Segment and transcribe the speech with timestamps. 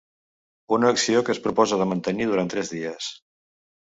[0.77, 3.13] Una acció que es proposa de mantenir durant tres dies.